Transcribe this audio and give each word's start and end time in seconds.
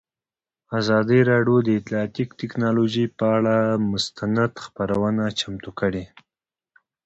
ازادي 0.79 1.19
راډیو 1.31 1.57
د 1.63 1.69
اطلاعاتی 1.79 2.23
تکنالوژي 2.41 3.05
پر 3.19 3.29
اړه 3.37 3.57
مستند 3.91 4.53
خپرونه 4.65 5.23
چمتو 5.39 5.71
کړې. 5.79 6.03